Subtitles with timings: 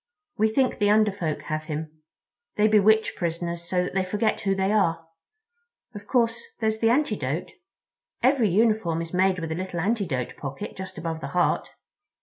[0.35, 2.01] We think the Under Folk have him.
[2.55, 5.05] They bewitch prisoners so that they forget who they are.
[5.93, 7.51] Of course, there's the antidote.
[8.23, 11.75] Every uniform is made with a little antidote pocket just over the heart."